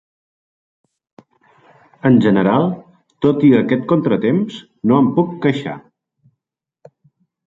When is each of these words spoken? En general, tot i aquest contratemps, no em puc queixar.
En 2.09 2.15
general, 2.25 2.65
tot 3.25 3.45
i 3.49 3.51
aquest 3.59 3.85
contratemps, 3.93 4.57
no 4.93 4.97
em 5.03 5.11
puc 5.19 5.37
queixar. 5.45 5.77